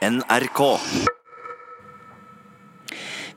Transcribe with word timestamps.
NRK. 0.00 0.80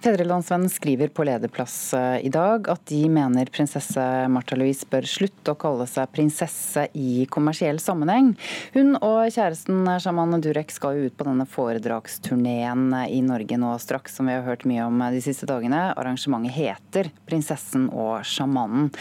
Fedrelandsvennen 0.03 0.69
skriver 0.69 1.07
på 1.07 1.23
lederplass 1.23 1.93
eh, 1.93 2.25
i 2.25 2.29
dag 2.29 2.65
at 2.67 2.81
de 2.91 3.05
mener 3.07 3.47
prinsesse 3.47 4.03
Martha 4.27 4.57
Louise 4.59 4.83
bør 4.91 5.05
slutte 5.07 5.53
å 5.53 5.59
kalle 5.61 5.85
seg 5.87 6.11
prinsesse 6.11 6.89
i 6.99 7.23
kommersiell 7.31 7.79
sammenheng. 7.79 8.33
Hun 8.75 8.97
og 8.97 9.31
kjæresten 9.31 9.87
Shaman 10.03 10.43
Durek 10.43 10.75
skal 10.75 10.99
jo 10.99 11.07
ut 11.07 11.15
på 11.15 11.29
denne 11.29 11.47
foredragsturneen 11.47 12.91
i 13.07 13.21
Norge 13.23 13.61
nå 13.63 13.71
straks, 13.79 14.19
som 14.19 14.27
vi 14.27 14.35
har 14.35 14.43
hørt 14.43 14.67
mye 14.67 14.89
om 14.89 14.99
de 15.15 15.23
siste 15.23 15.47
dagene. 15.47 15.85
Arrangementet 15.95 16.57
heter 16.59 17.13
'Prinsessen 17.23 17.87
og 17.87 18.27
sjamanen'. 18.27 18.91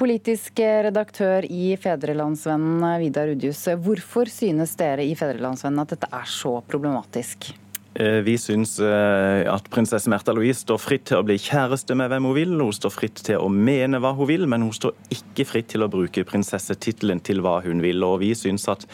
Politisk 0.00 0.64
redaktør 0.88 1.44
i 1.44 1.76
Fedrelandsvennen, 1.76 2.88
Vidar 3.04 3.36
Udjus. 3.36 3.66
Hvorfor 3.84 4.32
synes 4.32 4.78
dere 4.80 5.04
i 5.04 5.12
Fedrelandsvennen 5.12 5.84
at 5.84 5.92
dette 5.92 6.08
er 6.08 6.24
så 6.40 6.62
problematisk? 6.64 7.52
Eh, 7.98 8.20
vi 8.22 8.36
syns 8.38 8.76
eh, 8.78 9.42
at 9.50 9.66
prinsesse 9.74 10.06
Märtha 10.10 10.30
Louise 10.30 10.60
står 10.62 10.78
fritt 10.78 11.08
til 11.10 11.18
å 11.18 11.24
bli 11.26 11.34
kjæreste 11.42 11.96
med 11.98 12.12
hvem 12.12 12.28
hun 12.28 12.36
vil. 12.36 12.52
Hun 12.54 12.76
står 12.76 12.92
fritt 12.94 13.22
til 13.26 13.42
å 13.42 13.48
mene 13.50 13.98
hva 13.98 14.12
hun 14.14 14.28
vil, 14.30 14.46
men 14.46 14.62
hun 14.62 14.76
står 14.76 14.94
ikke 15.16 15.46
fritt 15.48 15.72
til 15.72 15.82
å 15.82 15.88
bruke 15.90 16.22
prinsessetittelen 16.28 17.18
til 17.26 17.42
hva 17.42 17.56
hun 17.66 17.82
vil. 17.82 18.06
Og 18.06 18.20
vi 18.22 18.30
syns 18.38 18.68
at 18.70 18.86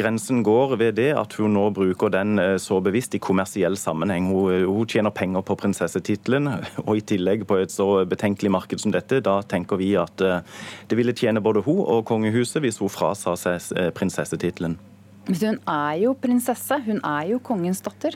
grensen 0.00 0.40
går 0.46 0.78
ved 0.80 0.96
det 0.96 1.10
at 1.20 1.36
hun 1.36 1.52
nå 1.58 1.66
bruker 1.76 2.14
den 2.16 2.40
eh, 2.40 2.54
så 2.62 2.80
bevisst 2.80 3.18
i 3.18 3.20
kommersiell 3.20 3.76
sammenheng. 3.76 4.32
Hun, 4.32 4.64
hun 4.72 4.88
tjener 4.88 5.12
penger 5.12 5.44
på 5.44 5.60
prinsessetittelen, 5.60 6.48
og 6.88 6.94
i 6.96 7.04
tillegg 7.12 7.44
på 7.44 7.60
et 7.60 7.76
så 7.76 8.06
betenkelig 8.08 8.56
marked 8.56 8.80
som 8.80 8.96
dette. 8.96 9.20
Da 9.20 9.42
tenker 9.44 9.76
vi 9.76 9.92
at 10.00 10.16
det 10.16 10.96
ville 10.96 11.12
tjene 11.12 11.44
både 11.44 11.60
hun 11.68 11.84
og 11.84 12.06
kongehuset 12.08 12.64
hvis 12.64 12.80
hun 12.80 12.92
frasa 12.92 13.36
seg 13.36 13.92
prinsessetittelen. 13.96 14.80
Hun 15.26 15.58
er 15.66 15.96
jo 16.04 16.14
prinsesse, 16.22 16.78
hun 16.86 17.00
er 17.02 17.32
jo 17.32 17.42
kongens 17.42 17.82
datter. 17.82 18.14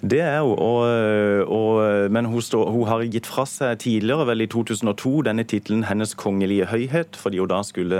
Det 0.00 0.20
er 0.24 0.40
hun, 0.40 0.56
og, 0.56 1.48
og, 1.52 2.10
men 2.12 2.24
hun, 2.24 2.40
stå, 2.40 2.62
hun, 2.72 2.86
har 2.88 3.02
gitt 3.12 3.28
fra 3.28 3.44
seg 3.48 3.82
tidligere, 3.82 4.24
vel 4.30 4.44
i 4.44 4.48
2002, 4.48 5.12
denne 5.28 5.44
tittelen 5.44 5.84
'Hennes 5.84 6.14
kongelige 6.16 6.68
høyhet', 6.70 7.18
fordi 7.20 7.40
hun 7.40 7.50
da 7.50 7.60
skulle 7.64 7.98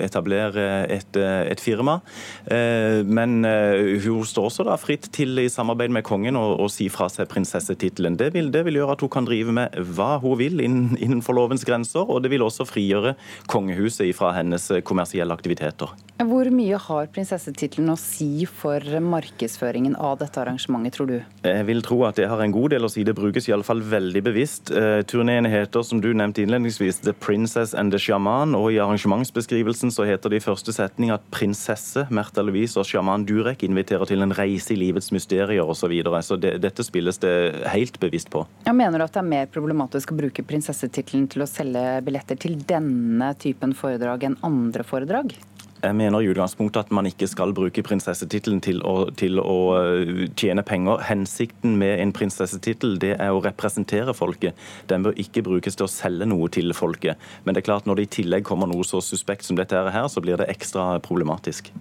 etablere 0.00 0.86
et, 0.88 1.16
et 1.16 1.60
firma. 1.60 2.00
Eh, 2.48 3.04
men 3.04 3.44
eh, 3.44 4.00
hun 4.00 4.24
står 4.24 4.48
også 4.48 4.66
da 4.68 4.78
fritt 4.80 5.10
til 5.12 5.38
i 5.38 5.48
samarbeid 5.52 5.92
med 5.92 6.06
kongen 6.08 6.36
å, 6.40 6.56
å 6.56 6.70
si 6.72 6.88
fra 6.92 7.10
seg 7.12 7.28
prinsessetittelen. 7.28 8.16
Det 8.16 8.32
vil, 8.32 8.48
det 8.52 8.64
vil 8.64 8.80
gjøre 8.80 8.96
at 8.96 9.04
hun 9.04 9.12
kan 9.12 9.28
drive 9.28 9.52
med 9.52 9.76
hva 9.92 10.16
hun 10.24 10.38
vil 10.40 10.60
innenfor 10.64 11.36
lovens 11.36 11.64
grenser, 11.68 12.08
og 12.08 12.24
det 12.24 12.32
vil 12.32 12.44
også 12.44 12.68
frigjøre 12.68 13.14
kongehuset 13.52 14.08
fra 14.16 14.32
hennes 14.38 14.70
kommersielle 14.88 15.36
aktiviteter. 15.36 15.92
Hvor 16.22 16.48
mye 16.54 16.78
har 16.80 17.12
prinsessetittelen 17.12 17.92
å 17.92 18.00
si 18.02 18.46
for 18.48 18.82
markedsføringen 18.82 19.94
av 19.96 20.18
dette 20.20 20.40
arrangementet, 20.42 20.96
tror 20.96 21.08
du? 21.10 21.16
Jeg 21.46 21.66
vil 21.68 21.82
tro 21.86 22.02
at 22.08 22.18
det 22.18 22.28
har 22.30 22.42
en 22.42 22.54
god 22.54 22.74
del 22.74 22.86
å 22.86 22.90
si. 22.92 23.04
Det 23.06 23.14
brukes 23.16 23.48
i 23.48 23.54
alle 23.54 23.66
fall 23.66 23.82
veldig 23.86 24.22
bevisst. 24.26 24.72
Eh, 24.74 25.00
turneen 25.08 25.48
heter, 25.48 25.84
som 25.86 26.02
du 26.02 26.10
nevnte 26.12 26.42
innledningsvis, 26.42 27.02
'The 27.02 27.14
Princess 27.22 27.74
and 27.74 27.92
the 27.92 27.98
Shaman'. 27.98 28.56
Og 28.58 28.72
i 28.72 28.80
arrangementsbeskrivelsen 28.82 29.94
så 29.94 30.06
heter 30.08 30.30
det 30.30 30.42
i 30.42 30.46
første 30.46 30.74
setning 30.74 31.12
at 31.14 31.24
prinsesse 31.30 32.06
Märtha 32.10 32.44
Louise 32.44 32.78
og 32.80 32.86
sjaman 32.86 33.26
Durek 33.26 33.62
inviterer 33.62 34.06
til 34.08 34.22
en 34.22 34.34
reise 34.34 34.74
i 34.74 34.76
livets 34.76 35.12
mysterier 35.12 35.62
osv. 35.62 35.82
Så, 35.82 35.88
videre. 35.90 36.22
så 36.22 36.36
det, 36.38 36.60
dette 36.62 36.84
spilles 36.86 37.18
det 37.18 37.66
helt 37.66 37.98
bevisst 37.98 38.30
på. 38.30 38.44
Jeg 38.64 38.76
mener 38.78 39.00
du 39.02 39.04
at 39.04 39.16
det 39.16 39.18
er 39.18 39.26
mer 39.32 39.48
problematisk 39.50 40.12
å 40.12 40.18
bruke 40.20 40.44
prinsessetittelen 40.46 41.26
til 41.32 41.42
å 41.42 41.48
selge 41.50 41.82
billetter 42.06 42.38
til 42.38 42.54
denne 42.68 43.32
typen 43.42 43.74
foredrag 43.74 44.28
enn 44.28 44.38
andre 44.46 44.86
foredrag? 44.86 45.34
Jeg 45.82 45.96
mener 45.98 46.22
i 46.22 46.28
utgangspunktet 46.30 46.86
at 46.86 46.92
man 46.94 47.08
ikke 47.10 47.26
skal 47.26 47.50
bruke 47.56 47.82
prinsessetittelen 47.82 48.60
til, 48.62 48.78
til, 49.18 49.40
å 49.42 49.56
øh, 49.80 50.28
tjene 50.38 50.62
penger. 50.62 51.02
Hensikten 51.08 51.74
med 51.80 51.98
en 51.98 52.14
prinsessetittel 52.14 53.00
det 53.02 53.16
er 53.16 53.34
å 53.34 53.42
representere 53.42 54.14
folket. 54.14 54.58
Den 54.92 55.02
bør 55.02 55.18
ikke 55.18 55.42
brukes 55.42 55.78
til 55.78 55.88
å 55.88 55.90
selge 55.90 56.28
noe 56.30 56.46
til 56.54 56.70
folket. 56.76 57.18
Men 57.42 57.56
det 57.56 57.64
er 57.64 57.70
klart 57.72 57.90
når 57.90 57.98
det 57.98 58.06
i 58.06 58.12
tillegg 58.20 58.46
kommer 58.46 58.70
noe 58.70 58.86
så 58.86 59.02
suspekt 59.02 59.48
som 59.48 59.58
dette 59.58 59.74
her, 59.74 60.06
så 60.06 60.22
blir 60.22 60.38
det 60.38 60.52
ekstra 60.54 60.92
problematisk. 61.02 61.72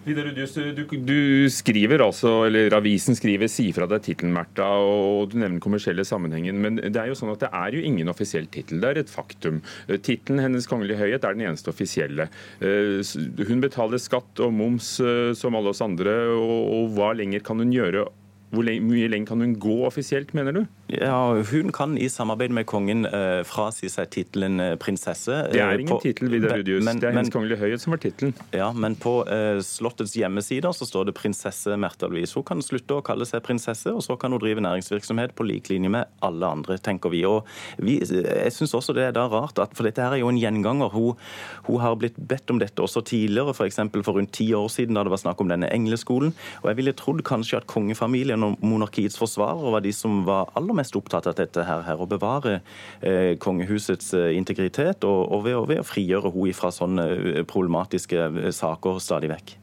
Vidar 0.00 0.30
Udjus, 0.30 0.54
du, 0.56 0.84
du, 1.04 1.18
skriver 1.52 2.00
altså, 2.00 2.46
eller 2.46 2.72
Avisen 2.72 3.16
skriver 3.18 3.50
'Si 3.52 3.66
fra 3.76 3.84
deg 3.90 4.00
tittelen', 4.06 4.32
Märtha, 4.32 4.64
og 4.80 5.28
du 5.28 5.36
nevner 5.36 5.60
kommersielle 5.60 6.06
sammenhengen. 6.08 6.56
Men 6.56 6.80
det 6.80 6.96
er 6.96 7.10
jo 7.10 7.18
sånn 7.18 7.34
at 7.34 7.42
det 7.44 7.50
er 7.52 7.76
jo 7.76 7.82
ingen 7.84 8.08
offisiell 8.08 8.48
tittel. 8.48 8.80
Det 8.80 8.88
er 8.88 9.02
et 9.02 9.12
faktum. 9.12 9.60
Tittelen 9.90 10.40
'Hennes 10.40 10.68
kongelige 10.70 11.02
høyhet' 11.02 11.26
er 11.28 11.36
den 11.36 11.44
eneste 11.50 11.68
offisielle. 11.68 12.30
Eh, 12.64 13.04
hun 13.44 13.60
betaler 13.60 14.00
skatt 14.00 14.40
og 14.40 14.56
moms 14.56 14.98
eh, 15.04 15.34
som 15.36 15.54
alle 15.54 15.68
oss 15.74 15.84
andre, 15.84 16.16
og 16.32 16.96
hva 16.96 17.12
lenger 17.12 17.44
kan 17.44 17.60
hun 17.60 17.70
gjøre 17.70 18.08
hvor 18.50 18.66
mye 18.66 19.08
lenger 19.10 19.28
kan 19.30 19.42
hun 19.44 19.52
gå 19.62 19.76
offisielt, 19.86 20.32
mener 20.34 20.52
du? 20.56 20.64
Ja, 20.90 21.34
Hun 21.50 21.72
kan 21.72 21.98
i 21.98 22.08
samarbeid 22.08 22.50
med 22.50 22.66
kongen 22.66 23.04
eh, 23.06 23.42
frasi 23.46 23.88
seg 23.90 24.08
tittelen 24.10 24.58
uh, 24.58 24.74
prinsesse. 24.80 25.36
Det 25.52 25.60
er 25.62 25.82
ingen 25.82 26.00
tittel, 26.02 26.30
Vidar 26.32 26.58
Rudius. 26.58 26.82
Det 26.82 27.06
er 27.06 27.14
Hennes 27.14 27.30
kongelige 27.30 27.60
høyhet 27.60 27.82
som 27.82 27.94
har 27.94 28.00
tittelen. 28.02 28.34
Ja, 28.56 28.70
men 28.74 28.96
på 28.98 29.20
eh, 29.30 29.60
Slottets 29.64 30.16
hjemmesider 30.18 30.74
så 30.74 30.88
står 30.88 31.10
det 31.10 31.14
prinsesse 31.18 31.76
Märtha 31.78 32.08
Louise. 32.10 32.34
Hun 32.34 32.46
kan 32.48 32.64
slutte 32.64 32.98
å 32.98 33.04
kalle 33.06 33.28
seg 33.28 33.44
prinsesse, 33.46 33.92
og 33.94 34.02
så 34.06 34.16
kan 34.18 34.34
hun 34.34 34.42
drive 34.42 34.64
næringsvirksomhet 34.64 35.36
på 35.38 35.46
lik 35.46 35.70
linje 35.70 35.92
med 35.92 36.10
alle 36.26 36.50
andre, 36.58 36.78
tenker 36.82 37.14
vi. 37.14 37.22
Og 37.28 37.46
vi, 37.78 38.00
jeg 38.02 38.54
syns 38.56 38.74
også 38.78 38.96
det 38.96 39.06
er 39.10 39.14
da 39.16 39.28
rart, 39.30 39.62
at, 39.62 39.76
for 39.78 39.86
dette 39.86 40.02
her 40.02 40.16
er 40.16 40.24
jo 40.24 40.32
en 40.32 40.40
gjenganger. 40.40 40.90
Hun, 40.96 41.20
hun 41.68 41.80
har 41.84 41.98
blitt 42.00 42.18
bedt 42.18 42.50
om 42.50 42.58
dette 42.62 42.82
også 42.82 43.04
tidligere, 43.06 43.54
f.eks. 43.54 43.78
For, 43.84 44.06
for 44.06 44.18
rundt 44.18 44.34
ti 44.34 44.48
år 44.56 44.66
siden, 44.72 44.98
da 44.98 45.06
det 45.06 45.14
var 45.14 45.22
snakk 45.22 45.44
om 45.44 45.52
denne 45.52 45.70
engleskolen. 45.70 46.34
Og 46.64 46.70
jeg 46.72 46.80
ville 46.82 46.96
trodd 46.98 47.22
kanskje 47.26 47.60
at 47.60 47.70
kongefamilien 47.70 48.42
og 48.48 48.58
monarkiets 48.64 49.18
forsvarere 49.20 49.76
var 49.76 49.86
de 49.86 49.94
som 49.94 50.24
var 50.26 50.50
aller 50.58 50.79
mest 50.80 50.96
opptatt 50.98 51.28
av 51.30 51.36
dette 51.38 51.64
her, 51.66 51.84
her 51.86 52.00
å 52.00 52.08
bevare 52.08 52.60
eh, 53.00 53.36
kongehusets 53.40 54.14
eh, 54.16 54.32
integritet, 54.38 55.04
og, 55.04 55.26
og 55.28 55.44
ved, 55.46 55.58
ved, 55.70 55.82
å 55.82 55.86
frigjøre 55.86 56.32
henne 56.34 56.56
fra 56.56 56.72
sånne 56.74 57.06
eh, 57.16 57.42
problematiske 57.48 58.26
eh, 58.30 58.50
saker 58.54 59.00
stadig 59.02 59.32
vekk. 59.34 59.56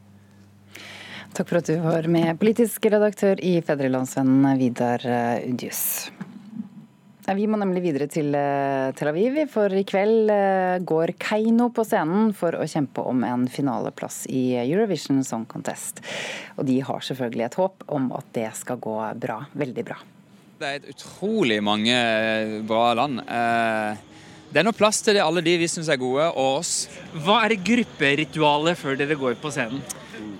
Takk 1.36 1.50
for 1.50 1.60
at 1.60 1.68
du 1.68 1.76
var 1.84 2.08
med, 2.10 2.32
politisk 2.40 2.88
redaktør 2.88 3.38
i 3.44 3.58
Fedrelandsvennen, 3.62 4.48
Vidar 4.58 5.04
Udjus. 5.44 6.08
Vi 7.28 7.44
må 7.44 7.58
nemlig 7.60 7.82
videre 7.84 8.06
til 8.08 8.32
Tel 8.32 9.10
Aviv, 9.10 9.36
for 9.52 9.68
i 9.76 9.84
kveld 9.84 10.32
går 10.88 11.12
Keiino 11.20 11.68
på 11.76 11.84
scenen 11.84 12.32
for 12.32 12.56
å 12.56 12.64
kjempe 12.64 13.04
om 13.04 13.20
en 13.28 13.44
finaleplass 13.52 14.22
i 14.32 14.56
Eurovision 14.64 15.20
Song 15.28 15.44
Contest. 15.44 16.00
Og 16.56 16.64
de 16.72 16.80
har 16.88 17.04
selvfølgelig 17.04 17.50
et 17.50 17.60
håp 17.60 17.90
om 17.92 18.08
at 18.16 18.32
det 18.32 18.48
skal 18.56 18.80
gå 18.80 18.96
bra. 19.20 19.42
Veldig 19.52 19.84
bra. 19.92 20.00
Det 20.58 20.66
er 20.66 20.80
et 20.80 20.88
utrolig 20.90 21.60
mange 21.62 21.94
eh, 21.94 22.56
bra 22.66 22.90
land. 22.98 23.20
Det 24.48 24.58
er 24.58 24.66
noe 24.66 24.74
plass 24.74 24.98
til 25.04 25.14
det, 25.14 25.22
alle 25.22 25.42
de 25.44 25.54
vi 25.60 25.68
syns 25.70 25.90
er 25.92 26.00
gode, 26.00 26.24
og 26.32 26.58
oss. 26.58 26.88
Hva 27.14 27.44
er 27.46 27.54
grupperitualet 27.62 28.80
før 28.80 28.98
dere 28.98 29.18
går 29.20 29.38
på 29.38 29.52
scenen? 29.54 29.84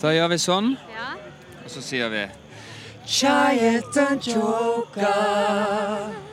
Da 0.02 0.10
gjør 0.14 0.32
vi 0.32 0.40
sånn, 0.42 0.72
og 0.74 1.70
så 1.70 1.82
sier 1.84 2.10
vi 2.10 2.24
Giant 3.08 4.00
and 4.02 4.26
Joker. 4.26 6.27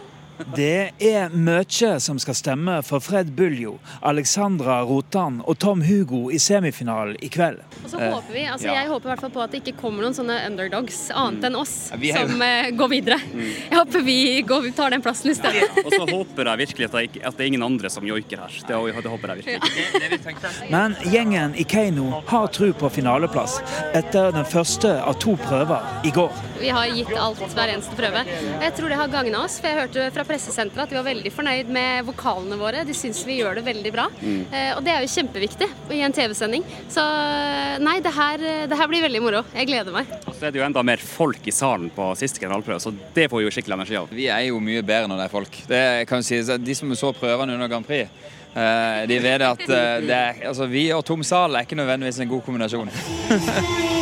Det 0.56 0.92
er 1.00 1.34
mye 1.34 1.92
som 2.04 2.20
skal 2.20 2.36
stemme 2.38 2.78
for 2.86 3.04
Fred 3.04 3.32
Buljo, 3.38 3.78
Alexandra 4.06 4.82
Rotan 4.88 5.42
og 5.46 5.58
Tom 5.64 5.84
Hugo 5.86 6.28
i 6.34 6.40
semifinalen 6.42 7.16
i 7.24 7.30
kveld. 7.32 7.62
Og 7.84 7.90
så 7.92 8.00
håper 8.02 8.34
vi, 8.34 8.44
altså 8.52 8.68
Jeg 8.68 8.90
håper 8.90 9.10
i 9.10 9.12
hvert 9.14 9.24
fall 9.26 9.34
på 9.36 9.44
at 9.46 9.54
det 9.54 9.62
ikke 9.64 9.76
kommer 9.80 10.06
noen 10.06 10.18
sånne 10.18 10.38
underdogs 10.50 11.00
annet 11.16 11.48
enn 11.50 11.58
oss 11.60 11.74
som 11.92 12.42
uh, 12.42 12.70
går 12.76 12.92
videre. 12.92 13.20
Mm. 13.32 13.46
Jeg 13.46 13.80
håper 13.80 14.06
vi 14.06 14.18
går, 14.48 14.70
tar 14.76 14.96
den 14.96 15.06
plassen 15.06 15.32
i 15.32 15.36
stedet. 15.38 15.70
og 15.86 15.92
så 15.94 16.04
håper 16.10 16.52
jeg 16.52 16.64
virkelig 16.66 16.90
at 16.90 16.98
det, 16.98 17.06
at 17.22 17.38
det 17.38 17.46
er 17.46 17.52
ingen 17.54 17.66
andre 17.66 17.92
som 17.94 18.08
joiker 18.08 18.44
her. 18.46 18.60
Det, 18.68 18.82
det 19.06 19.14
håper 19.14 19.36
jeg 19.36 19.44
virkelig. 19.46 20.70
Men 20.74 20.98
gjengen 21.12 21.56
i 21.56 21.68
Keiino 21.68 22.22
har 22.28 22.52
tro 22.56 22.72
på 22.76 22.92
finaleplass 22.98 23.58
etter 23.96 24.34
den 24.36 24.48
første 24.50 24.96
av 25.02 25.20
to 25.22 25.38
prøver 25.46 26.06
i 26.08 26.14
går. 26.16 26.34
Vi 26.60 26.72
har 26.74 26.92
gitt 26.92 27.14
alt 27.20 27.42
hver 27.46 27.72
eneste 27.72 27.96
prøve. 27.98 28.26
Jeg 28.26 28.74
tror 28.78 28.92
det 28.92 29.00
har 29.00 29.12
gagna 29.12 29.44
oss. 29.46 29.60
for 29.60 29.72
jeg 29.72 29.86
hørte 29.86 30.10
fra 30.16 30.25
pressesenteret 30.28 30.86
at 30.86 30.92
de 30.92 30.98
var 31.00 31.08
veldig 31.08 31.32
fornøyd 31.34 31.72
med 31.74 32.06
vokalene 32.08 32.58
våre. 32.60 32.84
De 32.88 32.96
syns 32.98 33.22
vi 33.28 33.40
gjør 33.40 33.60
det 33.60 33.66
veldig 33.68 33.94
bra. 33.96 34.08
Mm. 34.22 34.42
Eh, 34.50 34.72
og 34.76 34.84
det 34.86 34.94
er 34.94 35.06
jo 35.06 35.12
kjempeviktig 35.16 35.70
i 35.96 36.02
en 36.06 36.16
TV-sending. 36.16 36.66
Så 36.92 37.04
nei, 37.84 37.98
det 38.04 38.14
her, 38.16 38.46
det 38.70 38.80
her, 38.80 38.92
blir 38.92 39.06
veldig 39.06 39.24
moro. 39.24 39.44
Jeg 39.56 39.70
gleder 39.72 39.96
meg. 39.96 40.12
Og 40.26 40.36
så 40.36 40.48
er 40.48 40.56
det 40.56 40.62
jo 40.62 40.68
enda 40.68 40.84
mer 40.86 41.02
folk 41.02 41.48
i 41.50 41.56
salen 41.56 41.90
på 41.96 42.12
siste 42.20 42.42
generalprøve, 42.44 42.82
så 42.84 42.94
det 43.16 43.30
får 43.32 43.42
vi 43.42 43.48
jo 43.48 43.56
skikkelig 43.56 43.80
energi 43.80 44.00
av. 44.00 44.14
Vi 44.16 44.30
er 44.32 44.48
jo 44.50 44.62
mye 44.64 44.86
bedre 44.86 45.10
når 45.12 45.22
det 45.22 45.28
er 45.28 45.36
folk. 45.36 45.60
Det 45.70 45.84
kan 46.10 46.26
si, 46.26 46.42
De 46.42 46.78
som 46.78 46.96
så 46.98 47.14
prøvene 47.16 47.58
under 47.58 47.72
Grand 47.72 47.88
Prix, 47.88 48.10
eh, 48.54 49.02
de 49.10 49.20
vet 49.24 49.46
at 49.46 49.68
eh, 49.70 49.98
er, 50.06 50.46
altså, 50.52 50.70
vi 50.72 50.88
og 50.96 51.06
tom 51.08 51.24
sal 51.26 51.56
er 51.56 51.68
ikke 51.68 51.80
nødvendigvis 51.80 52.24
en 52.24 52.34
god 52.36 52.48
kombinasjon. 52.48 52.96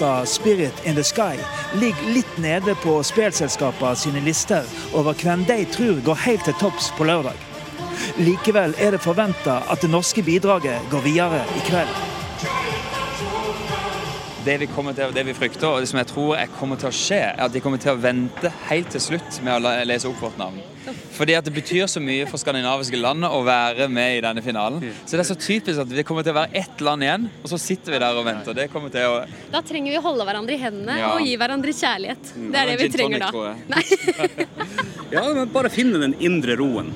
låta 0.00 0.26
'Spirit 0.26 0.86
in 0.86 0.94
the 0.94 1.04
Sky' 1.04 1.38
ligger 1.80 2.14
litt 2.14 2.38
nede 2.38 2.74
på 2.74 3.02
spelselskapene 3.02 3.96
sine 3.96 4.20
lister 4.20 4.62
over 4.94 5.14
hvem 5.14 5.44
de 5.44 5.64
tror 5.64 6.00
går 6.04 6.14
helt 6.14 6.44
til 6.44 6.54
topps 6.60 6.92
på 6.98 7.04
lørdag. 7.04 7.34
Likevel 8.18 8.74
er 8.78 8.90
det 8.90 9.02
forventa 9.02 9.62
at 9.70 9.80
det 9.80 9.90
norske 9.90 10.22
bidraget 10.22 10.78
går 10.90 11.00
videre 11.00 11.42
i 11.56 11.66
kveld. 11.70 12.07
Det 14.48 14.54
vi, 14.62 14.66
til, 14.72 15.10
det 15.12 15.22
vi, 15.28 15.32
frykter, 15.36 15.66
og 15.68 15.82
det 15.84 15.90
som 15.90 15.98
jeg 16.00 16.08
tror 16.08 16.30
jeg 16.38 16.48
kommer 16.56 16.78
til 16.80 16.88
å 16.88 16.94
skje, 16.96 17.18
er 17.34 17.42
at 17.44 17.52
de 17.52 17.60
kommer 17.60 17.80
til 17.82 17.92
å 17.92 18.00
vente 18.00 18.48
helt 18.70 18.88
til 18.94 19.02
slutt 19.04 19.42
med 19.44 19.58
å 19.58 19.72
lese 19.84 20.08
opp 20.08 20.22
vårt 20.24 20.38
navn. 20.40 20.56
Fordi 21.18 21.34
at 21.36 21.44
det 21.44 21.52
betyr 21.52 21.84
så 21.90 22.00
mye 22.00 22.24
for 22.30 22.40
skandinaviske 22.40 22.96
land 22.96 23.26
å 23.28 23.42
være 23.44 23.90
med 23.92 24.16
i 24.16 24.22
denne 24.24 24.40
finalen. 24.46 24.80
Så 25.02 25.18
det 25.18 25.26
er 25.26 25.28
så 25.28 25.36
typisk 25.36 25.82
at 25.84 25.92
det 25.92 26.06
kommer 26.08 26.24
til 26.24 26.32
å 26.32 26.38
være 26.38 26.62
ett 26.62 26.80
land 26.80 27.04
igjen, 27.04 27.28
og 27.42 27.52
så 27.52 27.60
sitter 27.60 27.92
vi 27.92 28.00
der 28.00 28.22
og 28.22 28.24
venter. 28.30 28.56
Det 28.56 28.70
kommer 28.72 28.94
til 28.94 29.04
å 29.04 29.20
Da 29.52 29.60
trenger 29.68 29.92
vi 29.92 30.00
å 30.00 30.04
holde 30.08 30.24
hverandre 30.30 30.56
i 30.56 30.62
hendene 30.64 30.96
ja. 31.02 31.12
og 31.12 31.28
gi 31.28 31.36
hverandre 31.44 31.76
kjærlighet. 31.82 32.34
Det 32.38 32.62
er 32.62 32.72
det 32.72 32.80
vi 32.80 32.90
trenger 32.96 33.28
da. 33.28 33.54
ja, 35.18 35.28
men 35.28 35.44
bare 35.52 35.76
finne 35.76 36.00
den 36.08 36.16
indre 36.24 36.56
roen. 36.56 36.94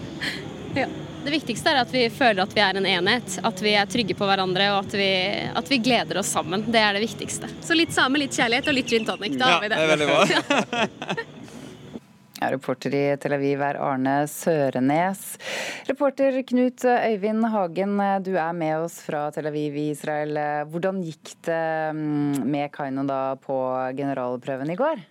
Ja. 0.72 0.88
Det 1.22 1.30
viktigste 1.30 1.70
er 1.70 1.82
at 1.84 1.92
vi 1.94 2.06
føler 2.10 2.42
at 2.42 2.54
vi 2.56 2.62
er 2.64 2.78
en 2.80 2.86
enhet, 2.88 3.36
at 3.46 3.60
vi 3.62 3.76
er 3.78 3.86
trygge 3.90 4.16
på 4.18 4.26
hverandre 4.26 4.72
og 4.74 4.80
at 4.82 4.96
vi, 4.98 5.10
at 5.54 5.68
vi 5.70 5.78
gleder 5.78 6.18
oss 6.18 6.32
sammen. 6.34 6.64
Det 6.66 6.80
er 6.82 6.96
det 6.96 7.04
viktigste. 7.04 7.50
Så 7.62 7.76
litt 7.78 7.94
same, 7.94 8.18
litt 8.18 8.34
kjærlighet 8.34 8.72
og 8.72 8.74
litt 8.74 8.90
gin 8.90 9.06
tonic. 9.06 9.36
Da 9.38 9.52
ja, 9.52 9.54
har 9.54 9.62
vi 9.62 9.70
det. 9.70 9.78
det 9.78 9.86
er 9.86 9.92
veldig 9.94 10.10
bra. 10.10 11.28
Ja, 12.42 12.48
reporter 12.50 12.90
i 12.98 13.04
Tel 13.22 13.36
Aviv 13.36 13.60
er 13.62 13.76
Arne 13.78 14.16
Sørenes. 14.26 15.20
Reporter 15.86 16.40
Knut 16.42 16.82
Øyvind 16.90 17.46
Hagen, 17.52 18.02
du 18.26 18.32
er 18.34 18.56
med 18.58 18.82
oss 18.82 18.96
fra 19.06 19.28
Tel 19.30 19.46
Aviv 19.46 19.78
i 19.78 19.84
Israel. 19.92 20.34
Hvordan 20.72 20.98
gikk 21.06 21.36
det 21.46 21.62
mm, 21.94 22.42
med 22.42 22.74
Kaino 22.74 23.06
da 23.06 23.22
på 23.38 23.62
generalprøven 23.94 24.74
i 24.74 24.78
går? 24.80 25.06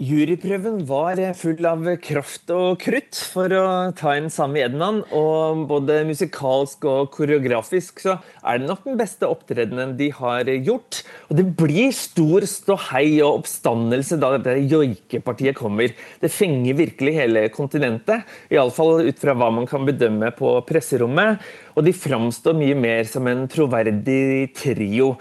Juryprøven 0.00 0.78
var 0.88 1.18
full 1.36 1.66
av 1.68 1.82
kraft 2.00 2.48
og 2.56 2.78
krutt, 2.80 3.18
for 3.34 3.52
å 3.52 3.64
ta 3.92 4.14
inn 4.16 4.30
Sami 4.32 4.62
Ednan. 4.64 5.02
Og 5.12 5.66
både 5.68 5.98
musikalsk 6.08 6.86
og 6.88 7.10
koreografisk 7.12 8.00
så 8.00 8.14
er 8.40 8.62
det 8.62 8.70
nok 8.70 8.86
den 8.86 8.96
beste 8.96 9.28
opptredenen 9.28 9.92
de 9.98 10.08
har 10.16 10.48
gjort. 10.64 11.02
Og 11.28 11.36
det 11.36 11.44
blir 11.58 11.92
stor 11.92 12.46
ståhei 12.48 13.18
og 13.18 13.42
oppstandelse 13.42 14.16
da 14.22 14.32
dette 14.38 14.56
joikepartiet 14.72 15.58
kommer. 15.60 15.92
Det 15.92 16.32
fenger 16.32 16.80
virkelig 16.80 17.18
hele 17.18 17.44
kontinentet, 17.52 18.24
iallfall 18.48 19.04
ut 19.04 19.20
fra 19.20 19.36
hva 19.36 19.50
man 19.52 19.68
kan 19.68 19.84
bedømme 19.84 20.32
på 20.40 20.54
presserommet. 20.70 21.44
Og 21.76 21.84
de 21.84 21.92
framstår 21.92 22.56
mye 22.56 22.80
mer 22.88 23.04
som 23.04 23.28
en 23.28 23.44
troverdig 23.52 24.48
trio. 24.56 25.12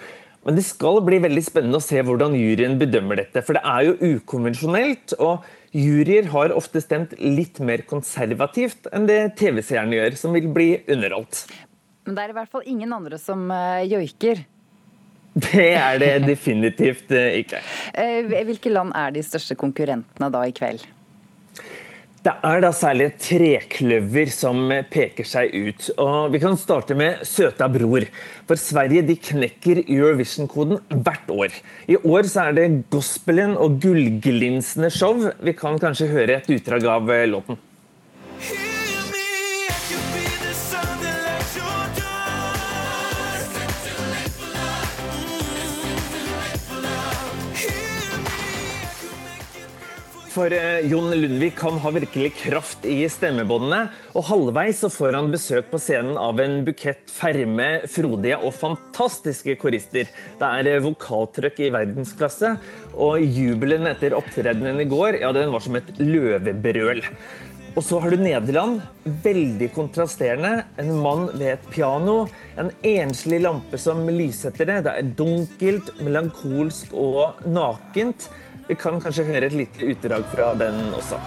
Men 0.50 0.56
det 0.58 0.64
skal 0.66 0.96
bli 1.06 1.20
veldig 1.22 1.44
spennende 1.46 1.78
å 1.78 1.84
se 1.86 2.02
hvordan 2.02 2.34
juryen 2.34 2.80
bedømmer 2.82 3.20
dette. 3.20 3.44
For 3.46 3.54
det 3.54 3.62
er 3.70 3.84
jo 3.86 4.16
ukonvensjonelt. 4.16 5.14
og 5.22 5.44
Juryer 5.78 6.26
har 6.34 6.56
ofte 6.58 6.82
stemt 6.82 7.12
litt 7.22 7.60
mer 7.62 7.84
konservativt 7.86 8.90
enn 8.90 9.06
det 9.06 9.36
TV-seerne 9.38 9.94
gjør, 9.94 10.18
som 10.18 10.34
vil 10.34 10.48
bli 10.50 10.72
underholdt. 10.90 11.44
Men 12.10 12.18
det 12.18 12.24
er 12.24 12.34
i 12.34 12.38
hvert 12.40 12.50
fall 12.50 12.66
ingen 12.66 12.98
andre 12.98 13.20
som 13.22 13.44
uh, 13.54 13.86
joiker? 13.86 14.42
Det 15.38 15.68
er 15.70 16.02
det 16.02 16.10
definitivt 16.26 17.14
uh, 17.14 17.30
ikke. 17.44 17.62
Uh, 17.94 18.34
hvilke 18.50 18.74
land 18.74 18.98
er 18.98 19.14
de 19.14 19.22
største 19.30 19.54
konkurrentene 19.54 20.32
da 20.34 20.42
i 20.50 20.56
kveld? 20.58 20.82
Det 22.20 22.34
er 22.44 22.60
da 22.60 22.70
særlig 22.76 23.06
trekløver 23.24 24.32
som 24.36 24.74
peker 24.92 25.28
seg 25.28 25.54
ut. 25.56 25.86
Og 26.04 26.34
Vi 26.34 26.42
kan 26.44 26.58
starte 26.60 26.98
med 27.00 27.22
søta 27.24 27.70
bror. 27.72 28.04
For 28.50 28.60
Sverige 28.60 29.06
de 29.08 29.16
knekker 29.16 29.86
Eurovision-koden 29.86 30.82
hvert 30.92 31.32
år. 31.32 31.56
I 31.88 31.96
år 32.04 32.28
så 32.28 32.50
er 32.50 32.60
det 32.60 32.68
gospelen 32.92 33.56
og 33.56 33.80
gullglinsende 33.80 34.92
show. 34.92 35.30
Vi 35.40 35.56
kan 35.56 35.80
kanskje 35.80 36.12
høre 36.12 36.42
et 36.42 36.52
utdrag 36.60 36.92
av 36.92 37.08
låten. 37.32 37.60
For 50.30 50.54
eh, 50.54 50.86
Jon 50.90 51.10
Lundvik 51.10 51.56
kan 51.58 51.80
ha 51.82 51.92
virkelig 51.94 52.34
kraft 52.38 52.86
i 52.86 53.02
stemmebåndene. 53.10 53.88
Og 54.14 54.28
halvveis 54.30 54.84
så 54.84 54.92
får 54.94 55.18
han 55.18 55.32
besøk 55.34 55.72
på 55.72 55.82
scenen 55.82 56.20
av 56.22 56.40
en 56.44 56.62
bukett 56.68 57.10
ferme, 57.10 57.70
frodige 57.90 58.38
og 58.38 58.54
fantastiske 58.58 59.58
korister. 59.62 60.10
Det 60.40 60.50
er 60.50 60.84
vokaltrøkk 60.86 61.50
vokaltrykk 61.50 61.60
i 61.66 61.74
verdensklasse, 61.74 62.56
og 63.00 63.22
jubelen 63.24 63.88
etter 63.90 64.16
opptredenen 64.18 64.82
i 64.82 64.90
går 64.90 65.22
ja, 65.22 65.32
den 65.36 65.54
var 65.54 65.64
som 65.64 65.78
et 65.80 65.94
løvebrøl. 66.00 67.04
Og 67.78 67.86
så 67.86 68.00
har 68.02 68.12
du 68.12 68.20
Nederland. 68.20 68.82
Veldig 69.24 69.70
kontrasterende. 69.76 70.66
En 70.82 70.90
mann 71.00 71.28
ved 71.38 71.54
et 71.54 71.68
piano. 71.72 72.26
En 72.60 72.72
enslig 72.84 73.40
lampe 73.44 73.78
som 73.80 74.02
lysetter 74.10 74.68
det. 74.68 74.80
Det 74.88 74.96
er 74.98 75.12
dunkelt, 75.16 75.94
melankolsk 76.04 76.96
og 76.98 77.40
nakent. 77.46 78.28
Vi 78.70 78.76
kan 78.78 79.00
kanskje 79.02 79.24
høre 79.26 79.48
et 79.50 79.56
lite 79.58 79.88
utdrag 79.96 80.28
fra 80.30 80.52
den 80.54 80.92
også. 80.94 81.18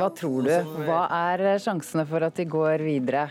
hva 0.00 0.08
tror 0.16 0.44
du? 0.44 0.52
Hva 0.86 1.02
er 1.32 1.58
sjansene 1.60 2.04
for 2.08 2.24
at 2.24 2.36
de 2.36 2.46
går 2.48 2.84
videre? 2.84 3.28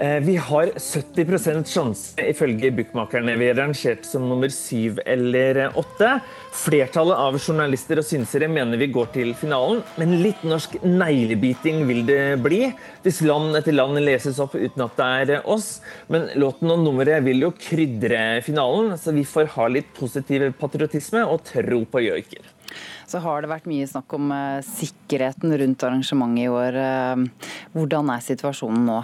Eh, 0.00 0.16
vi 0.20 0.36
har 0.36 0.70
70% 0.76 1.66
sjanse, 1.68 2.14
ifølge 2.24 2.70
bookmakerne. 2.72 3.34
Vi 3.36 3.50
er 3.50 3.58
rangert 3.58 4.06
som 4.08 4.24
nummer 4.30 4.48
syv 4.48 4.96
eller 5.04 5.58
åtte. 5.76 6.14
Flertallet 6.56 7.20
av 7.20 7.36
journalister 7.36 8.00
og 8.00 8.06
synsere 8.08 8.48
mener 8.48 8.80
vi 8.80 8.88
går 8.94 9.10
til 9.12 9.34
finalen, 9.36 9.82
men 10.00 10.16
litt 10.22 10.40
norsk 10.48 10.78
neglebiting 10.86 11.84
vil 11.90 12.00
det 12.08 12.22
bli. 12.40 12.62
Hvis 13.04 13.20
land 13.28 13.60
etter 13.60 13.76
land 13.76 14.00
leses 14.00 14.40
opp 14.40 14.56
uten 14.56 14.86
at 14.86 14.96
det 14.96 15.12
er 15.36 15.44
oss. 15.44 15.68
Men 16.08 16.30
låten 16.40 16.72
og 16.72 16.80
nummeret 16.80 17.20
vil 17.28 17.44
jo 17.44 17.52
krydre 17.60 18.40
finalen, 18.46 18.96
så 18.96 19.12
vi 19.12 19.28
får 19.28 19.52
ha 19.58 19.68
litt 19.68 19.92
positiv 20.00 20.48
patriotisme 20.56 21.28
og 21.28 21.44
tro 21.52 21.84
på 21.84 22.06
joiker. 22.08 22.54
Så 23.04 23.20
har 23.20 23.42
det 23.42 23.52
vært 23.52 23.68
mye 23.68 23.84
snakk 23.90 24.16
om 24.16 24.32
eh, 24.32 24.64
sikkerheten 24.64 25.52
rundt 25.60 25.84
arrangementet 25.84 26.46
i 26.46 26.52
år. 26.56 26.84
Eh, 26.88 27.50
hvordan 27.76 28.14
er 28.16 28.30
situasjonen 28.32 28.86
nå? 28.88 29.02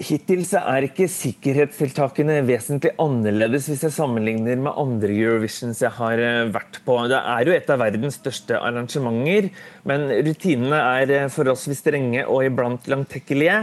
Hittil 0.00 0.40
så 0.48 0.62
er 0.72 0.86
ikke 0.86 1.04
sikkerhetstiltakene 1.10 2.38
vesentlig 2.48 2.94
annerledes 3.02 3.66
hvis 3.68 3.82
jeg 3.84 3.92
sammenligner 3.92 4.56
med 4.64 4.78
andre 4.80 5.12
Eurovisions 5.12 5.82
jeg 5.84 5.92
har 5.98 6.22
eh, 6.22 6.48
vært 6.54 6.78
på. 6.86 6.96
Det 7.12 7.18
er 7.20 7.44
jo 7.44 7.52
et 7.52 7.68
av 7.70 7.82
verdens 7.82 8.16
største 8.16 8.56
arrangementer, 8.56 9.50
men 9.84 10.06
rutinene 10.24 10.78
er 11.02 11.12
eh, 11.12 11.28
forholdsvis 11.32 11.84
strenge 11.84 12.24
og 12.24 12.48
iblant 12.48 12.88
langtekkelige. 12.88 13.58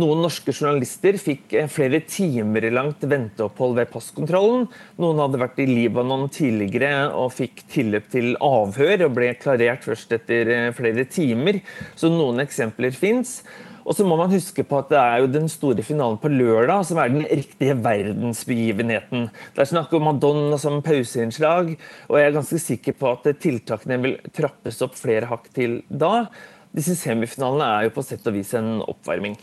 Noen 0.00 0.24
norske 0.24 0.54
journalister 0.56 1.20
fikk 1.20 1.52
eh, 1.60 1.68
flere 1.68 2.00
timer 2.08 2.70
langt 2.72 3.04
venteopphold 3.04 3.76
ved 3.76 3.92
passkontrollen. 3.92 4.66
Noen 4.96 5.22
hadde 5.26 5.44
vært 5.44 5.60
i 5.60 5.68
Libanon 5.68 6.26
tidligere 6.32 7.12
og 7.12 7.36
fikk 7.36 7.66
tilløp 7.76 8.08
til 8.16 8.32
avhør 8.40 9.10
og 9.10 9.14
ble 9.20 9.34
klarert 9.44 9.84
først 9.84 10.16
etter 10.16 10.72
flere 10.80 11.04
timer. 11.04 11.60
Så 12.00 12.08
noen 12.16 12.40
eksempler 12.48 12.96
fins. 12.96 13.42
Og 13.86 13.94
så 13.94 14.02
må 14.06 14.16
man 14.18 14.32
huske 14.32 14.64
på 14.66 14.80
at 14.80 14.90
det 14.90 14.98
er 14.98 15.20
jo 15.22 15.30
den 15.30 15.46
store 15.50 15.84
finalen 15.86 16.18
på 16.18 16.30
lørdag 16.32 16.82
som 16.88 16.98
er 16.98 17.12
den 17.12 17.22
riktige 17.22 17.76
verdensbegivenheten. 17.84 19.28
Det 19.54 19.62
er 19.62 19.70
snakk 19.70 19.94
om 19.94 20.08
Madonna 20.08 20.58
som 20.58 20.80
pauseinnslag, 20.84 21.76
og 22.10 22.18
jeg 22.18 22.26
er 22.26 22.34
ganske 22.34 22.60
sikker 22.62 22.96
på 22.98 23.12
at 23.14 23.30
tiltakene 23.42 24.00
vil 24.02 24.16
trappes 24.34 24.82
opp 24.82 24.98
flere 24.98 25.30
hakk 25.30 25.46
til 25.54 25.80
da. 25.86 26.26
Disse 26.74 26.98
semifinalene 26.98 27.68
er 27.76 27.86
jo 27.86 27.94
på 27.94 28.04
sett 28.04 28.26
og 28.26 28.34
vis 28.34 28.50
en 28.58 28.80
oppvarming. 28.82 29.38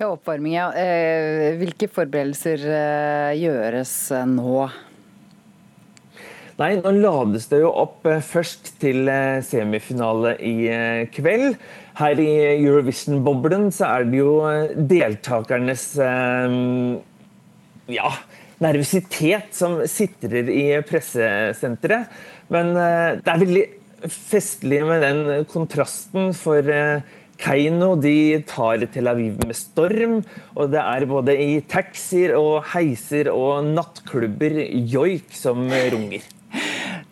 Ja, 0.00 0.08
oppvarming, 0.08 0.54
ja. 0.56 0.70
Eh, 0.72 1.58
hvilke 1.60 1.90
forberedelser 1.92 2.64
eh, 2.64 3.40
gjøres 3.42 3.92
nå? 4.32 4.70
Nei, 6.60 6.74
nå 6.76 6.90
lades 7.00 7.46
det 7.48 7.62
jo 7.62 7.70
opp 7.72 8.04
eh, 8.08 8.20
først 8.20 8.74
til 8.82 9.08
semifinale 9.46 10.34
i 10.44 10.56
kveld. 11.14 11.54
Her 12.00 12.20
i 12.22 12.30
Eurovision-boblen 12.62 13.68
så 13.74 13.90
er 13.90 14.06
det 14.08 14.20
jo 14.22 14.34
eh, 14.48 14.72
deltakernes 14.88 15.84
eh, 16.00 16.54
ja, 17.92 18.12
nervøsitet 18.62 19.52
som 19.56 19.80
sitrer 19.90 20.48
i 20.48 20.64
pressesenteret. 20.86 22.08
Men 22.52 22.72
eh, 22.72 23.20
det 23.20 23.34
er 23.34 23.44
veldig 23.44 23.66
festlig 24.08 24.80
med 24.88 25.04
den 25.04 25.46
kontrasten, 25.50 26.30
for 26.32 26.64
Keiino 27.40 27.90
de 28.00 28.40
tar 28.48 28.86
Tel 28.94 29.12
Aviv 29.12 29.36
med 29.44 29.58
storm. 29.58 30.18
Og 30.56 30.72
det 30.72 30.80
er 30.80 31.08
både 31.10 31.36
i 31.36 31.52
taxier 31.68 32.32
og 32.40 32.62
heiser 32.72 33.28
og 33.34 33.66
nattklubber 33.74 34.62
joik 34.88 35.36
som 35.36 35.68
runger. 35.68 36.24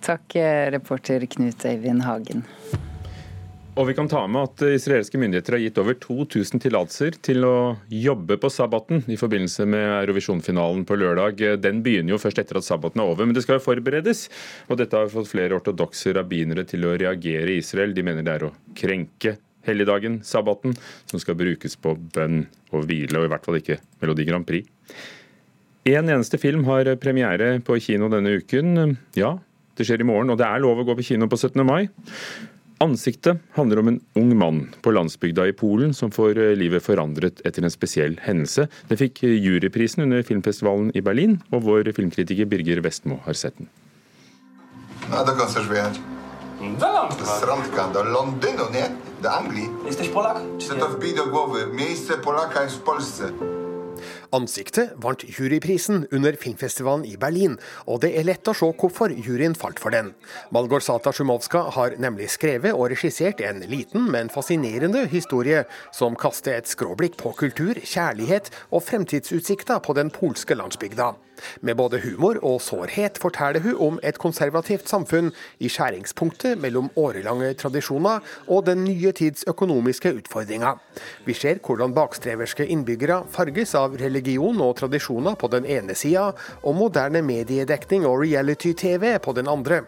Takk, 0.09 0.37
eh, 0.41 0.71
reporter 0.73 1.27
Knut 1.29 1.65
Øyvind 1.69 2.03
Hagen. 2.07 2.45
Og 3.79 3.87
vi 3.87 3.95
kan 3.95 4.09
ta 4.11 4.25
med 4.27 4.49
at 4.49 4.63
Israelske 4.75 5.19
myndigheter 5.21 5.55
har 5.55 5.61
gitt 5.63 5.77
over 5.79 5.95
2000 6.03 6.59
tillatelser 6.65 7.19
til 7.23 7.45
å 7.47 7.77
jobbe 7.93 8.35
på 8.43 8.51
sabbaten 8.51 9.05
i 9.07 9.19
forbindelse 9.21 9.69
med 9.71 9.85
Eurovisjon-finalen 10.01 10.83
på 10.89 10.97
lørdag. 10.99 11.45
Den 11.63 11.85
begynner 11.85 12.17
jo 12.17 12.19
først 12.19 12.41
etter 12.43 12.59
at 12.59 12.67
sabbaten 12.67 13.05
er 13.05 13.13
over, 13.13 13.29
men 13.29 13.37
det 13.37 13.45
skal 13.45 13.61
jo 13.61 13.67
forberedes. 13.69 14.25
Og 14.67 14.81
dette 14.81 14.99
har 14.99 15.13
fått 15.13 15.31
flere 15.31 15.61
ortodokse 15.61 16.17
rabbinere 16.17 16.67
til 16.67 16.89
å 16.89 16.97
reagere 16.99 17.55
i 17.55 17.61
Israel. 17.63 17.95
De 17.95 18.03
mener 18.03 18.27
det 18.27 18.35
er 18.35 18.49
å 18.49 18.55
krenke 18.75 19.37
helligdagen, 19.69 20.25
sabbaten, 20.27 20.75
som 21.07 21.23
skal 21.23 21.39
brukes 21.39 21.79
på 21.79 21.95
bønn 22.17 22.49
og 22.73 22.89
hvile, 22.89 23.21
og 23.21 23.29
i 23.29 23.31
hvert 23.31 23.47
fall 23.47 23.61
ikke 23.61 23.79
Melodi 24.03 24.27
Grand 24.27 24.49
Prix. 24.49 24.67
En 25.89 26.09
eneste 26.11 26.41
film 26.41 26.67
har 26.67 26.89
premiere 27.01 27.61
på 27.65 27.79
kino 27.81 28.11
denne 28.13 28.41
uken. 28.43 28.97
Ja, 29.17 29.37
det 29.79 29.87
skjer 29.89 30.03
i 30.03 30.07
morgen, 30.09 30.31
og 30.35 30.39
det 30.41 30.47
er 30.47 30.63
lov 30.63 30.83
å 30.83 30.87
gå 30.87 30.99
på 30.99 31.07
kino 31.13 31.29
på 31.31 31.39
17. 31.39 31.63
mai. 31.67 31.89
Ansiktet 32.83 33.41
handler 33.57 33.81
om 33.81 33.89
en 33.91 33.99
ung 34.21 34.35
mann 34.39 34.61
på 34.83 34.93
landsbygda 34.95 35.49
i 35.51 35.55
Polen 35.57 35.95
som 35.95 36.13
får 36.15 36.39
eh, 36.39 36.53
livet 36.59 36.85
forandret 36.85 37.43
etter 37.49 37.67
en 37.67 37.75
spesiell 37.75 38.15
hendelse. 38.23 38.69
Det 38.91 38.99
fikk 39.01 39.25
eh, 39.27 39.35
juryprisen 39.35 40.05
under 40.07 40.23
filmfestivalen 40.27 40.93
i 40.95 41.03
Berlin, 41.03 41.41
og 41.51 41.67
vår 41.67 41.91
filmkritiker 41.97 42.47
Birger 42.47 42.83
Vestmo 42.87 43.19
har 43.27 43.39
sett 43.39 43.59
den. 43.59 43.71
A 45.11 45.25
dokąd 45.25 45.51
chcesz 45.51 45.67
wyjechać? 45.67 46.01
Do 46.61 46.87
Londra. 46.93 47.27
Srądka, 47.27 47.89
do 47.89 48.03
Londynu, 48.03 48.71
nie? 48.73 48.91
Do 49.23 49.31
Anglii. 49.33 49.69
Jesteś 49.87 50.09
Polak? 50.09 50.37
Czy 50.59 50.69
to 50.69 50.89
wbij 50.89 51.15
do 51.15 51.27
głowy? 51.27 51.67
Miejsce 51.73 52.19
Polaka 52.19 52.63
jest 52.63 52.77
w 52.77 52.81
Polsce. 52.81 53.33
Ansiktet 54.37 54.91
vant 55.01 55.23
juryprisen 55.25 56.03
under 56.13 56.37
filmfestivalen 56.37 57.07
i 57.09 57.15
Berlin, 57.17 57.55
og 57.89 58.03
det 58.03 58.11
er 58.13 58.27
lett 58.29 58.49
å 58.51 58.53
se 58.57 58.67
hvorfor 58.77 59.15
juryen 59.15 59.55
falt 59.57 59.81
for 59.81 59.95
den. 59.95 60.11
Malgorzata 60.53 61.15
Sjumovska 61.17 61.63
har 61.79 61.97
nemlig 61.97 62.29
skrevet 62.35 62.77
og 62.77 62.91
regissert 62.93 63.41
en 63.41 63.63
liten, 63.71 64.05
men 64.13 64.29
fascinerende 64.29 65.07
historie 65.09 65.63
som 65.97 66.19
kaster 66.21 66.59
et 66.59 66.69
skråblikk 66.69 67.17
på 67.23 67.33
kultur, 67.41 67.81
kjærlighet 67.81 68.53
og 68.69 68.85
fremtidsutsikter 68.85 69.81
på 69.81 69.97
den 69.97 70.13
polske 70.13 70.59
landsbygda. 70.59 71.15
Med 71.63 71.77
både 71.79 72.01
humor 72.03 72.41
og 72.43 72.59
sårhet 72.61 73.19
forteller 73.23 73.63
hun 73.63 73.77
om 73.89 74.01
et 74.03 74.19
konservativt 74.19 74.91
samfunn 74.91 75.31
i 75.63 75.71
skjæringspunktet 75.71 76.59
mellom 76.59 76.91
årelange 76.99 77.53
tradisjoner 77.61 78.25
og 78.49 78.65
den 78.67 78.83
nye 78.85 79.13
tids 79.15 79.47
økonomiske 79.47 80.11
utfordringer. 80.19 80.81
Vi 81.25 81.37
ser 81.39 81.63
hvordan 81.63 81.95
bakstreverske 81.95 82.67
innbyggere 82.67 83.23
farges 83.31 83.77
av 83.79 83.95
religion 83.95 84.18
og 84.19 84.77
tradisjoner 84.77 85.35
på 85.37 85.49
den 85.49 85.67
ene 85.67 85.95
sida, 85.95 86.33
og 86.63 86.75
moderne 86.75 87.23
mediedekning 87.23 88.07
og 88.07 88.23
reality-TV 88.23 89.19
på 89.19 89.33
den 89.33 89.49
andre. 89.49 89.83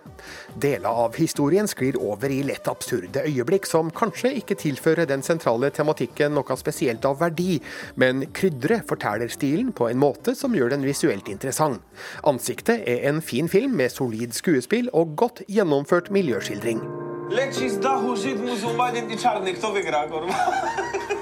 Deler 0.54 0.88
av 0.88 1.16
historien 1.16 1.66
sklir 1.66 1.96
over 1.96 2.30
i 2.30 2.42
lett 2.42 2.68
absurde 2.68 3.24
øyeblikk 3.26 3.66
som 3.66 3.90
kanskje 3.90 4.34
ikke 4.40 4.54
tilfører 4.54 5.06
den 5.06 5.22
sentrale 5.22 5.70
tematikken 5.70 6.34
noe 6.34 6.56
spesielt 6.56 7.04
av 7.04 7.20
verdi, 7.20 7.60
men 7.96 8.26
krydrer 8.32 8.82
fortellerstilen 8.86 9.72
på 9.72 9.90
en 9.90 9.98
måte 9.98 10.34
som 10.34 10.54
gjør 10.54 10.70
den 10.70 10.86
visuelt 10.86 11.28
interessant. 11.28 11.80
Ansiktet 12.24 12.86
er 12.86 13.08
en 13.08 13.20
fin 13.20 13.48
film 13.48 13.76
med 13.76 13.92
solid 13.92 14.32
skuespill 14.34 14.90
og 14.92 15.16
godt 15.16 15.42
gjennomført 15.48 16.10
miljøskildring. 16.10 16.82
Leci 17.30 17.70
z 17.70 17.78
Żyd, 18.16 18.40
muzułmanin 18.40 19.10
i 19.10 19.16
czarny. 19.16 19.54
Kto 19.54 19.72
wygra, 19.72 20.08
kurwa? 20.08 20.34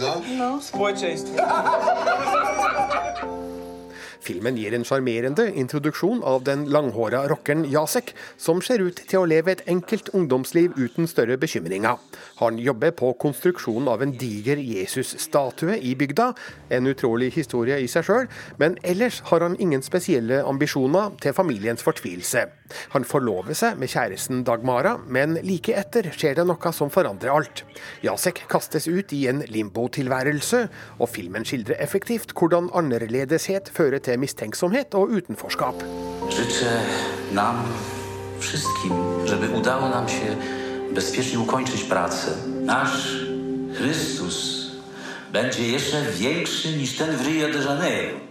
No. 0.00 0.60
Społeczeństwo. 0.60 1.36
Filmen 4.20 4.56
gir 4.56 4.74
en 4.74 4.84
sjarmerende 4.84 5.46
introduksjon 5.50 6.22
av 6.24 6.44
den 6.44 6.66
langhåra 6.70 7.22
rockeren 7.28 7.64
Jasek, 7.72 8.12
som 8.36 8.60
ser 8.62 8.82
ut 8.84 9.00
til 9.08 9.22
å 9.22 9.28
leve 9.28 9.54
et 9.54 9.64
enkelt 9.68 10.12
ungdomsliv 10.14 10.76
uten 10.76 11.08
større 11.08 11.38
bekymringer. 11.40 11.96
Han 12.40 12.60
jobber 12.60 12.92
på 12.96 13.14
konstruksjonen 13.20 13.88
av 13.88 14.04
en 14.04 14.14
diger 14.20 14.60
Jesus-statue 14.60 15.80
i 15.80 15.96
bygda, 15.96 16.30
en 16.68 16.92
utrolig 16.92 17.32
historie 17.36 17.80
i 17.80 17.88
seg 17.88 18.06
sjøl, 18.06 18.30
men 18.60 18.78
ellers 18.84 19.22
har 19.32 19.44
han 19.44 19.58
ingen 19.58 19.82
spesielle 19.82 20.44
ambisjoner 20.44 21.16
til 21.24 21.36
familiens 21.36 21.84
fortvilelse. 21.84 22.59
Han 22.94 23.04
forlover 23.04 23.56
seg 23.56 23.78
med 23.80 23.90
kjæresten 23.92 24.44
Dagmara, 24.46 24.96
men 25.06 25.38
like 25.46 25.74
etter 25.76 26.10
skjer 26.14 26.38
det 26.40 26.46
noe 26.48 26.72
som 26.76 26.92
forandrer 26.92 27.32
alt. 27.34 27.64
Jasek 28.04 28.44
kastes 28.50 28.88
ut 28.88 29.12
i 29.16 29.26
en 29.30 29.44
limbotilværelse, 29.48 30.66
og 30.98 31.08
filmen 31.08 31.44
skildrer 31.44 31.80
effektivt 31.82 32.34
hvordan 32.36 32.70
annerledeshet 32.74 33.70
fører 33.74 33.98
til 33.98 34.20
mistenksomhet 34.20 34.94
og 34.94 35.10
utenforskap. 35.18 35.84
Życzę 36.30 36.80
nam 37.32 37.56
wszystkim, 38.38 38.92
żeby 39.24 39.48
udało 39.48 39.88
nam 39.88 40.08
się 40.08 40.36
bezpiecznie 40.94 41.38
ukończyć 41.38 41.84
pracę. 41.84 42.30
Nasz 42.62 43.24
Chrystus 43.74 44.70
będzie 45.32 45.68
jeszcze 45.68 46.02
większy 46.02 46.76
niż 46.76 46.96
ten 46.96 47.16
w 47.16 47.26
Rio 47.26 47.48
de 47.48 47.58
Janeiro. 47.58 48.29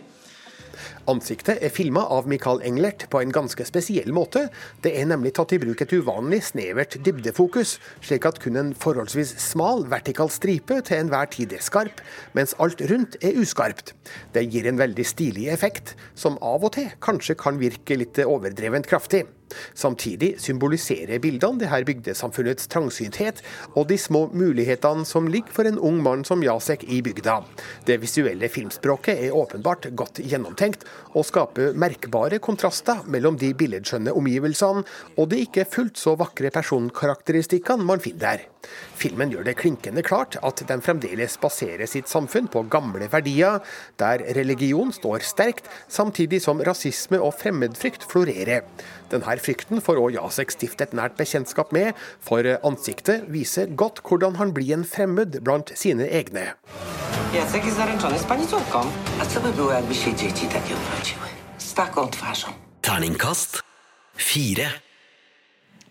Ansiktet 1.10 1.64
er 1.66 1.72
filma 1.74 2.04
av 2.14 2.28
Michael 2.30 2.60
Englert 2.68 3.08
på 3.10 3.22
en 3.24 3.32
ganske 3.34 3.66
spesiell 3.66 4.12
måte. 4.14 4.44
Det 4.84 4.92
er 5.00 5.08
nemlig 5.10 5.32
tatt 5.40 5.56
i 5.56 5.60
bruk 5.62 5.82
et 5.82 5.96
uvanlig 5.96 6.44
snevert 6.52 7.00
dybdefokus, 7.06 7.78
slik 8.06 8.28
at 8.30 8.38
kun 8.44 8.60
en 8.60 8.70
forholdsvis 8.78 9.32
smal 9.42 9.88
vertikal 9.90 10.30
stripe 10.30 10.78
til 10.86 11.00
enhver 11.00 11.32
tid 11.34 11.56
er 11.58 11.66
skarp, 11.66 12.04
mens 12.38 12.54
alt 12.62 12.84
rundt 12.92 13.18
er 13.26 13.42
uskarpt. 13.42 13.96
Det 14.38 14.46
gir 14.54 14.70
en 14.70 14.78
veldig 14.82 15.08
stilig 15.08 15.50
effekt, 15.56 15.96
som 16.14 16.38
av 16.46 16.68
og 16.68 16.76
til 16.78 16.94
kanskje 17.02 17.40
kan 17.42 17.58
virke 17.64 17.98
litt 17.98 18.22
overdrevent 18.28 18.92
kraftig. 18.92 19.26
Samtidig 19.78 20.36
symboliserer 20.42 21.22
bildene 21.24 21.62
det 21.62 21.72
her 21.72 21.86
bygdesamfunnets 21.88 22.70
trangsynthet 22.72 23.42
og 23.74 23.88
de 23.90 23.98
små 24.00 24.28
mulighetene 24.34 25.08
som 25.08 25.30
ligger 25.32 25.56
for 25.56 25.70
en 25.70 25.80
ung 25.80 26.02
mann 26.06 26.26
som 26.28 26.44
Jasek 26.46 26.86
i 26.88 27.02
bygda. 27.06 27.40
Det 27.88 28.00
visuelle 28.04 28.50
filmspråket 28.52 29.26
er 29.28 29.36
åpenbart 29.36 29.90
godt 29.98 30.22
gjennomtenkt, 30.24 30.86
og 31.16 31.26
skaper 31.28 31.74
merkbare 31.80 32.40
kontraster 32.44 33.04
mellom 33.10 33.38
de 33.40 33.52
billedskjønne 33.58 34.14
omgivelsene 34.16 34.86
og 35.18 35.32
de 35.32 35.44
ikke 35.46 35.68
fullt 35.70 36.00
så 36.00 36.16
vakre 36.20 36.52
personkarakteristikkene 36.54 37.86
man 37.88 38.04
finner 38.04 38.20
der. 38.20 38.48
Filmen 39.00 39.32
gjør 39.32 39.46
det 39.48 39.56
klinkende 39.60 40.04
klart 40.04 40.38
at 40.44 40.64
de 40.68 40.78
fremdeles 40.84 41.38
baserer 41.42 41.88
sitt 41.88 42.12
samfunn 42.12 42.50
på 42.52 42.66
gamle 42.72 43.08
verdier, 43.12 43.64
der 44.02 44.24
religion 44.36 44.92
står 44.96 45.24
sterkt, 45.24 45.70
samtidig 45.88 46.42
som 46.44 46.64
rasisme 46.66 47.22
og 47.22 47.38
fremmedfrykt 47.40 48.04
florerer. 48.10 48.68
Denne 49.10 49.40
frykten 49.42 49.82
får 49.82 50.02
òg 50.02 50.18
Jasek 50.20 50.54
stifte 50.54 50.86
et 50.86 50.94
nært 50.98 51.18
bekjentskap 51.18 51.74
med, 51.76 51.96
for 52.20 52.46
ansiktet 52.68 53.26
viser 53.32 53.72
godt 53.80 54.04
hvordan 54.06 54.38
han 54.42 54.54
blir 54.54 54.76
en 54.78 54.86
fremmed 54.88 55.42
blant 55.44 55.74
sine 55.80 56.10
egne. 56.10 56.54
Jacek 57.34 57.66
jest 57.66 57.78
zaręczony 57.78 58.20
z 58.20 58.24
pani 58.24 58.48
córką. 58.48 58.92
A 59.22 59.26
co 59.26 59.42
by 59.42 59.54
było, 59.54 59.72
jakby 59.72 59.96
się 59.96 60.16
dzieci 60.16 60.48
takie 60.48 60.74
urodziły? 60.76 61.28
Z 61.58 61.74
taką 61.74 62.08
twarzą. 62.08 62.48
Terningkast 62.82 63.64
fire. 64.18 64.70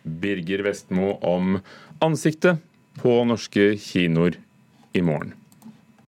Birger 0.06 0.62
Vestmo 0.62 1.20
om 1.20 1.60
ansiktet 2.04 2.62
på 2.98 3.12
norske 3.28 3.74
kinoer 3.80 4.38
i 4.92 5.02
morgen. 5.04 5.34